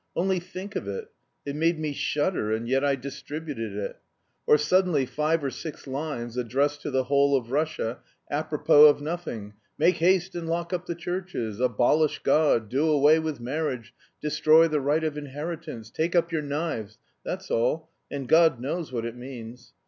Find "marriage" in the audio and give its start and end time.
13.39-13.93